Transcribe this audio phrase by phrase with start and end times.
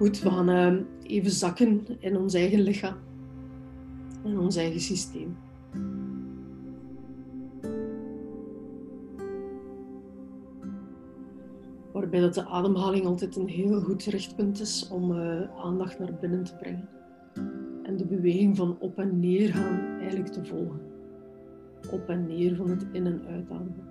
[0.00, 2.96] Goed, we gaan uh, even zakken in ons eigen lichaam.
[4.24, 5.36] In ons eigen systeem.
[11.92, 16.44] Waarbij dat de ademhaling altijd een heel goed richtpunt is om uh, aandacht naar binnen
[16.44, 16.88] te brengen.
[17.82, 20.80] En de beweging van op en neer gaan eigenlijk te volgen.
[21.90, 23.89] Op en neer van het in- en uitademen.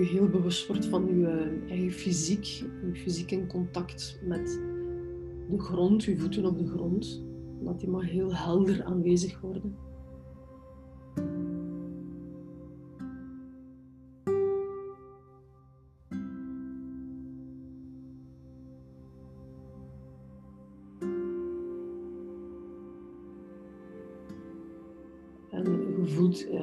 [0.00, 4.60] Je heel bewust wordt van je eh, eigen fysiek, je fysiek in contact met
[5.50, 7.22] de grond, je voeten op de grond.
[7.60, 9.76] Dat die maar heel helder aanwezig worden.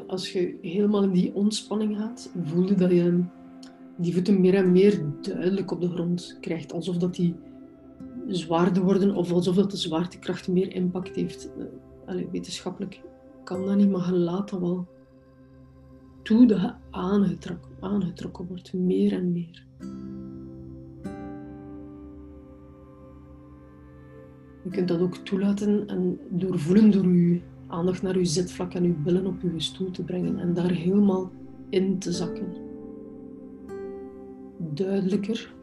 [0.07, 3.23] Als je helemaal in die ontspanning gaat, voel je dat je
[3.97, 6.73] die voeten meer en meer duidelijk op de grond krijgt.
[6.73, 7.35] Alsof dat die
[8.27, 11.49] zwaarder worden of alsof dat de zwaartekracht meer impact heeft.
[11.57, 11.65] Eh,
[12.05, 13.01] allee, wetenschappelijk
[13.43, 14.87] kan dat niet, maar je laat dat wel
[16.23, 19.65] toe dat je aangetrokken, aangetrokken wordt, meer en meer.
[24.63, 28.95] Je kunt dat ook toelaten en doorvoelen door je aandacht naar uw zitvlak en uw
[29.03, 31.31] billen op uw stoel te brengen en daar helemaal
[31.69, 32.47] in te zakken.
[34.57, 35.53] Duidelijker,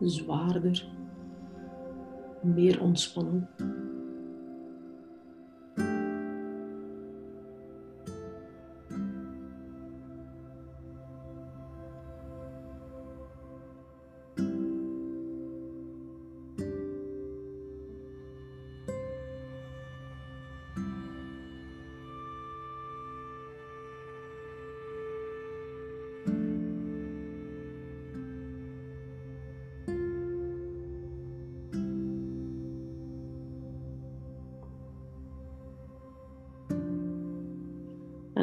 [0.00, 0.88] zwaarder,
[2.42, 3.48] meer ontspannen.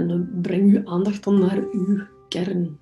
[0.09, 2.77] En breng uw aandacht dan naar uw kern.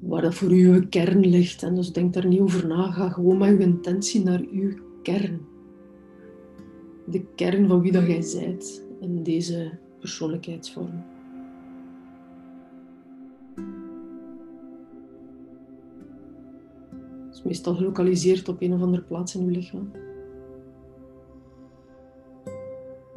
[0.00, 1.62] Waar dat voor uw kern ligt.
[1.62, 2.90] En dus denk daar niet over na.
[2.90, 4.72] Ga gewoon met uw intentie naar uw
[5.02, 5.40] kern.
[7.04, 11.04] De kern van wie dat jij zijt in deze persoonlijkheidsvorm.
[17.26, 19.90] Het is meestal gelokaliseerd op een of andere plaats in uw lichaam.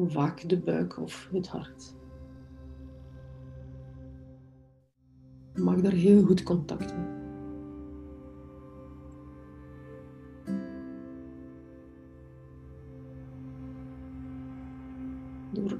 [0.08, 1.96] vaak de buik of het hart.
[5.64, 7.18] Maak daar heel goed contact mee.
[15.52, 15.80] Door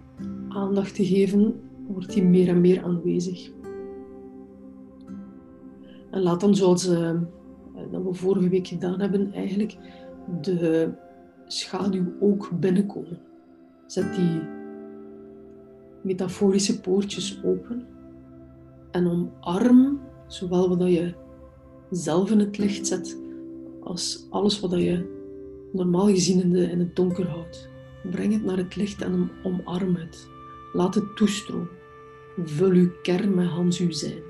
[0.50, 3.52] aandacht te geven, wordt hij meer en meer aanwezig.
[6.12, 7.22] En laat dan, zoals uh,
[7.92, 9.78] dat we vorige week gedaan hebben, eigenlijk
[10.42, 10.92] de
[11.48, 13.20] schaduw ook binnenkomen.
[13.86, 14.42] Zet die
[16.02, 17.86] metaforische poortjes open
[18.92, 21.14] en omarm zowel wat je
[21.90, 23.18] zelf in het licht zet
[23.82, 25.18] als alles wat je
[25.74, 27.70] normaal gezien in, de, in het donker houdt.
[28.12, 30.28] Breng het naar het licht en omarm het.
[30.74, 31.70] Laat het toestromen.
[32.44, 34.29] Vul uw kern met Hans uw zijn.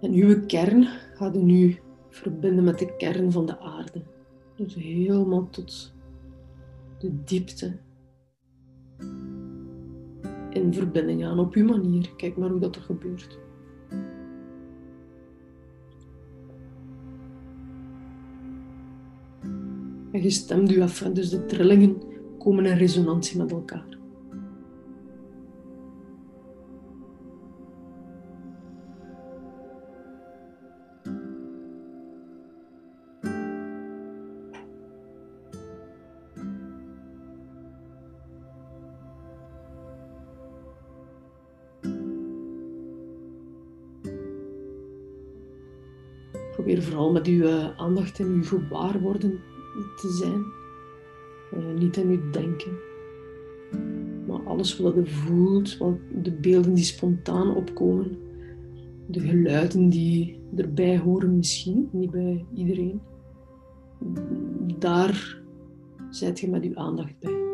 [0.00, 0.82] En uw kern
[1.14, 4.02] gaat u nu verbinden met de kern van de aarde.
[4.56, 5.92] Dus helemaal tot
[6.98, 7.78] de diepte.
[10.50, 12.14] In verbinding aan op uw manier.
[12.16, 13.38] Kijk maar hoe dat er gebeurt.
[20.12, 22.02] En je stemt u af, dus de trillingen
[22.38, 23.99] komen in resonantie met elkaar.
[46.80, 49.40] Probeer vooral met uw eh, aandacht en uw gewaarworden
[49.96, 50.44] te zijn.
[51.54, 52.78] Uh, niet in uw denken.
[54.26, 58.18] Maar alles wat je voelt, wat de beelden die spontaan opkomen,
[59.06, 63.00] de geluiden die erbij horen misschien, niet bij iedereen.
[64.78, 65.42] Daar
[66.10, 67.49] zet je met uw aandacht bij.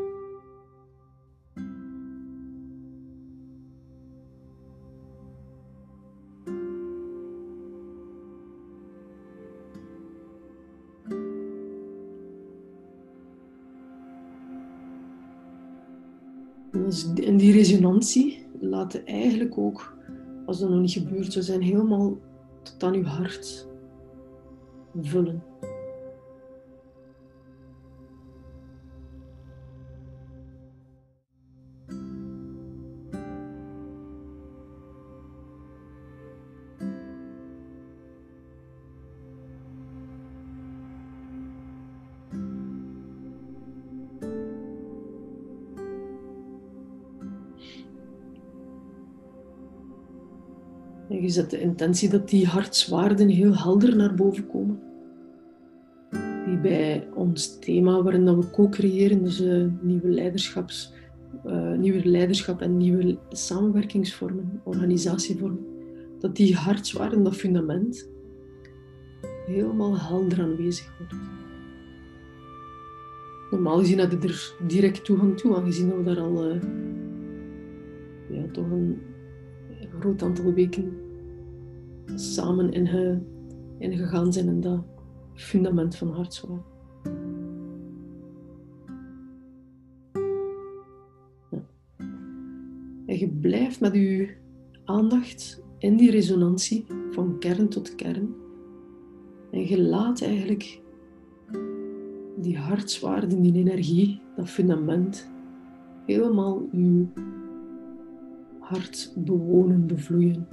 [17.67, 19.97] Resonantie laat eigenlijk ook,
[20.47, 22.19] als dat nog niet gebeurd zou zijn, helemaal
[22.63, 23.69] tot aan uw hart
[25.03, 25.43] vullen.
[51.09, 54.81] En je zet de intentie dat die hartswaarden heel helder naar boven komen.
[56.47, 60.93] Die bij ons thema waarin we co-creëren, dus uh, nieuwe, leiderschaps,
[61.47, 65.67] uh, nieuwe leiderschap en nieuwe samenwerkingsvormen, organisatievormen,
[66.19, 68.09] dat die hartswaarden, dat fundament,
[69.47, 71.15] helemaal helder aanwezig wordt.
[73.51, 76.63] Normaal gezien hadden we er direct toegang toe, aangezien we daar al uh,
[78.29, 78.99] ja, toch een
[80.01, 80.93] groot aantal weken
[82.15, 82.87] samen in,
[83.97, 84.85] gegaan zijn in dat
[85.35, 86.63] fundament van hartzwaar.
[93.07, 94.35] En je blijft met je
[94.85, 98.35] aandacht in die resonantie van kern tot kern.
[99.51, 100.81] En je laat eigenlijk
[102.37, 105.31] die hartswaarden, die energie, dat fundament,
[106.07, 107.07] helemaal je
[108.67, 110.47] hart bewonen, bevloeien.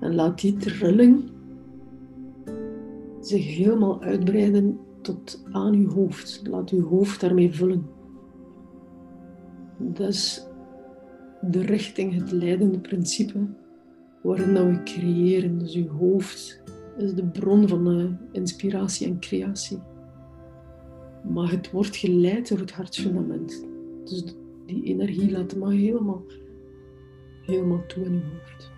[0.00, 1.30] En laat die trilling
[3.20, 6.40] zich helemaal uitbreiden tot aan uw hoofd.
[6.44, 7.86] Laat uw hoofd daarmee vullen.
[9.78, 10.46] Dat is
[11.40, 13.46] de richting, het leidende principe
[14.22, 15.58] waarin dat we creëren.
[15.58, 16.62] Dus uw hoofd
[16.96, 19.78] is de bron van de inspiratie en creatie.
[21.32, 23.66] Maar het wordt geleid door het hartfundament.
[24.04, 24.24] Dus
[24.66, 26.22] die energie laat maar helemaal,
[27.42, 28.77] helemaal toe in uw hoofd.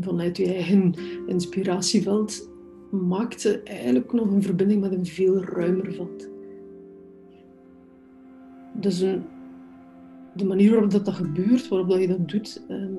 [0.00, 0.94] Vanuit je eigen
[1.26, 2.50] inspiratieveld
[2.90, 6.28] maakte eigenlijk nog een verbinding met een veel ruimer veld.
[8.74, 9.22] Dus een,
[10.36, 12.94] de manier waarop dat, dat gebeurt, waarop dat je dat doet, ehm,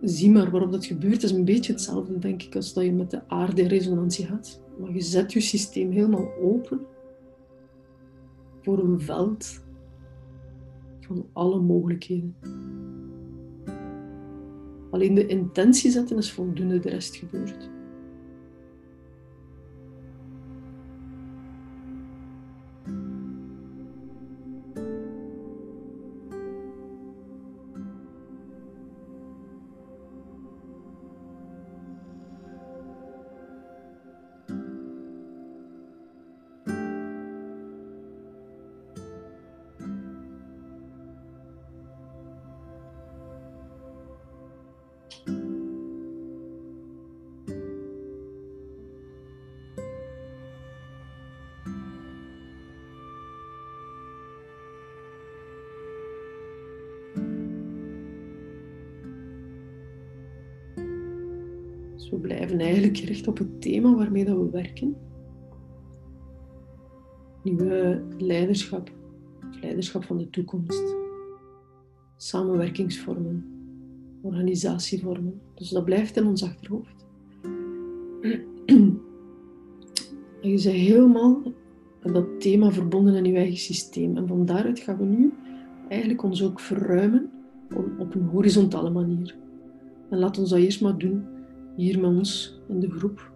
[0.00, 3.10] zie maar waarop dat gebeurt, is een beetje hetzelfde, denk ik, als dat je met
[3.10, 4.62] de aarde resonantie gaat.
[4.80, 6.80] Maar je zet je systeem helemaal open
[8.62, 9.62] voor een veld
[11.00, 12.34] van alle mogelijkheden.
[14.94, 17.70] Alleen de intentie zetten is voldoende, de rest gebeurt.
[62.14, 64.96] We blijven eigenlijk gericht op het thema waarmee dat we werken.
[67.42, 68.90] Nieuwe leiderschap,
[69.60, 70.96] leiderschap van de toekomst.
[72.16, 73.44] Samenwerkingsvormen,
[74.22, 75.40] organisatievormen.
[75.54, 77.06] Dus dat blijft in ons achterhoofd.
[80.40, 81.42] En je bent helemaal
[82.02, 84.16] dat thema verbonden in je eigen systeem.
[84.16, 85.32] En van daaruit gaan we nu
[85.88, 87.30] eigenlijk ons ook verruimen
[87.98, 89.36] op een horizontale manier.
[90.10, 91.33] En laat ons dat eerst maar doen
[91.76, 93.32] hier met ons in de groep.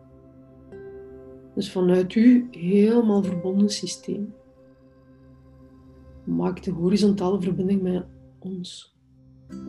[1.55, 4.35] Dus vanuit uw helemaal verbonden systeem
[6.25, 8.07] maak de horizontale verbinding met
[8.39, 8.97] ons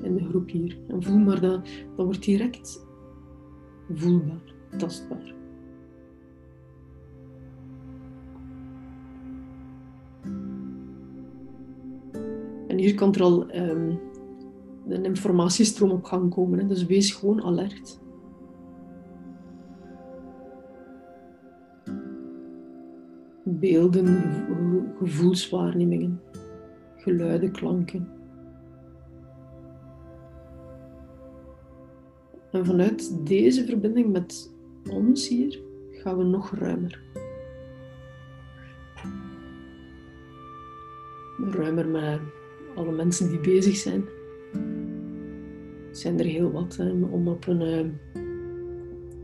[0.01, 0.77] in de groep hier.
[0.87, 2.85] En voel maar dat, dat wordt direct
[3.93, 5.33] voelbaar, tastbaar.
[12.67, 13.99] En hier kan er al um,
[14.87, 16.67] een informatiestroom op gang komen.
[16.67, 17.99] Dus wees gewoon alert.
[23.59, 24.23] Beelden,
[24.97, 26.21] gevoelswaarnemingen,
[26.95, 28.07] geluiden, klanken.
[32.51, 34.53] En vanuit deze verbinding met
[34.91, 35.59] ons hier
[35.91, 37.01] gaan we nog ruimer.
[41.37, 42.19] Ruimer met
[42.75, 44.03] alle mensen die bezig zijn.
[45.91, 46.79] Zijn er heel wat
[47.11, 48.23] om op een uh,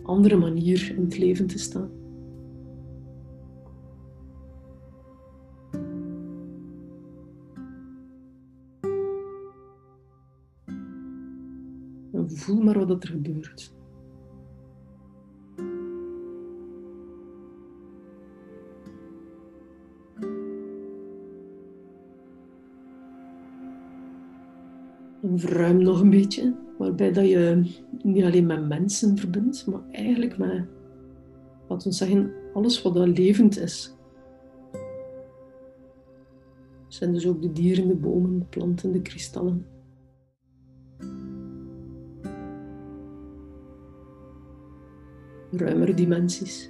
[0.03, 2.04] andere manier in het leven te staan.
[12.45, 13.73] Voel maar wat er gebeurt.
[25.35, 30.65] verruim nog een beetje, waarbij dat je niet alleen met mensen verbindt, maar eigenlijk met,
[31.67, 33.95] laten we zeggen, alles wat dat levend is.
[36.83, 39.74] Dat zijn dus ook de dieren, de bomen, de planten, de kristallen.
[45.57, 46.69] Ruimere dimensies.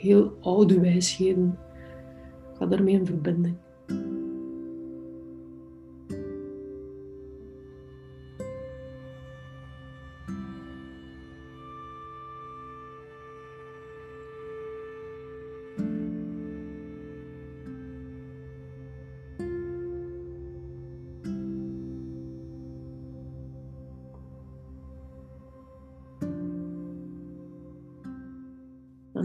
[0.00, 1.58] heel oude wijsheden.
[2.58, 3.56] Ga daarmee in verbinding.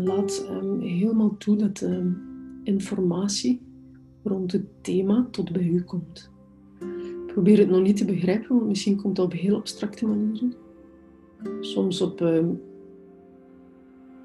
[0.06, 2.12] Laat um, helemaal toe dat ehm,
[2.64, 3.62] informatie
[4.24, 6.32] rond het thema tot bij u komt.
[7.28, 10.54] Probeer het nog niet te begrijpen, want misschien komt dat op heel abstracte manieren.
[11.60, 12.62] Soms op um,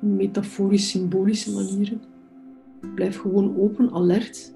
[0.00, 2.00] metaforisch-symbolische manieren.
[2.94, 4.54] Blijf gewoon open, alert,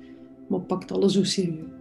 [0.48, 1.73] maar pakt alles zo serieus.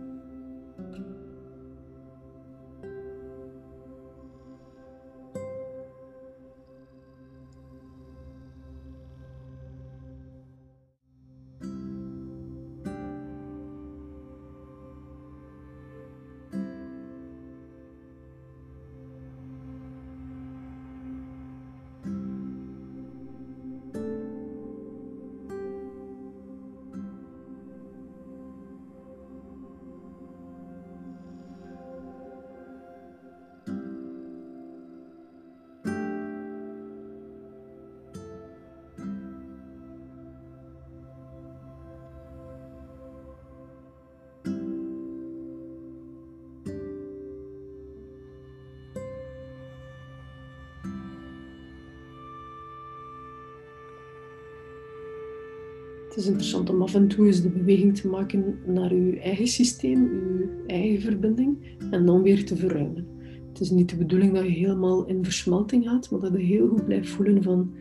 [56.13, 59.47] Het is interessant om af en toe eens de beweging te maken naar uw eigen
[59.47, 63.07] systeem, uw eigen verbinding, en dan weer te verruimen.
[63.47, 66.67] Het is niet de bedoeling dat je helemaal in versmelting gaat, maar dat je heel
[66.67, 67.73] goed blijft voelen van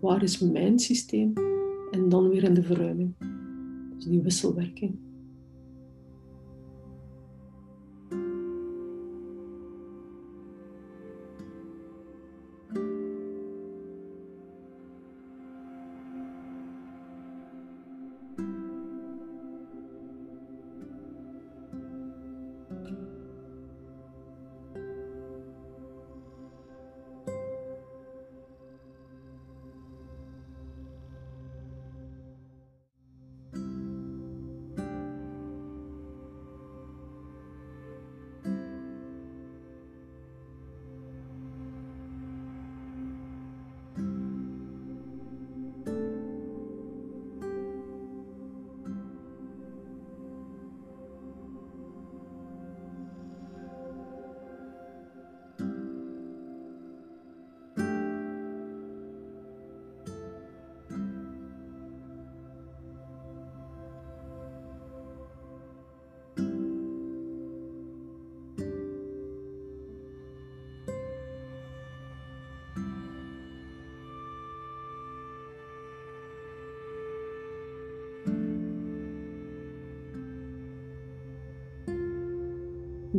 [0.00, 1.32] waar is mijn systeem
[1.90, 3.14] en dan weer in de verruiming.
[3.94, 4.96] Dus die wisselwerking.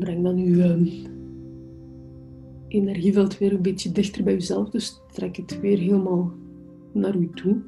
[0.04, 0.88] Breng dan uw ehm,
[2.68, 4.70] energieveld weer een beetje dichter bij uzelf.
[4.70, 6.34] Dus trek het weer helemaal
[6.94, 7.62] naar u toe.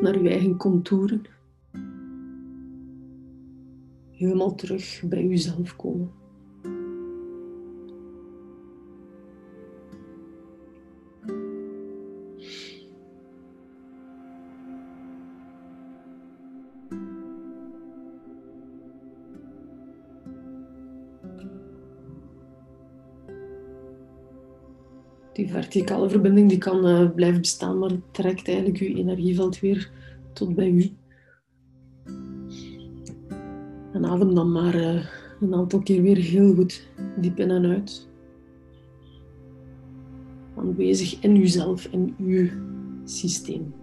[0.00, 1.22] Naar uw eigen contouren.
[4.10, 6.10] Helemaal terug bij uzelf komen.
[25.32, 29.90] Die verticale verbinding die kan uh, blijven bestaan, maar het trekt eigenlijk je energieveld weer
[30.32, 30.90] tot bij u.
[33.92, 35.04] En adem dan maar uh,
[35.40, 36.88] een aantal keer weer heel goed
[37.20, 38.08] diep in en uit.
[40.56, 42.48] Aanwezig in uzelf, in uw
[43.04, 43.81] systeem.